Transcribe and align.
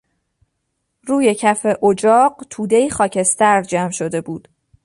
روی 1.03 1.35
کف 1.39 1.65
اجاق 1.83 2.43
تودهای 2.49 2.89
خاکستر 2.89 3.61
جمع 3.61 3.91
شده 3.91 4.21
بود. 4.21 4.47